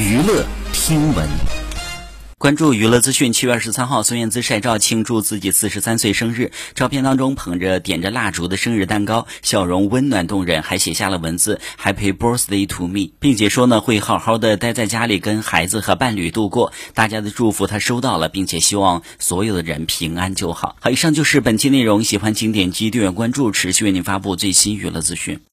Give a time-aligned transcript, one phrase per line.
[0.00, 1.28] 娱乐听闻。
[2.38, 6.52] 关注娱乐资讯七月二十三号孙燕姿晒照庆祝自己四十三岁生日。
[6.74, 16.72] 照片当中捧着点着蜡烛的生日蛋糕笑容温暖动人还写下了文字 happy birthday to me 并且说呢会好好的待在家里跟孩子和伴侣度过。
[16.94, 20.76] 大家的祝福他收到了并且希望所有的人平安就好。
[20.80, 25.40] 好以上就是本期内容喜欢请点击订阅关注持续为您发布最新娱乐资讯。